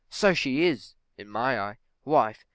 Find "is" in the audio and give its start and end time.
0.65-0.95